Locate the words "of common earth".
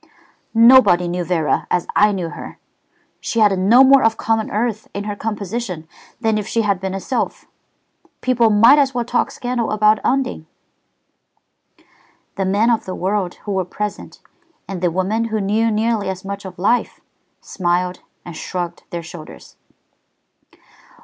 4.01-4.87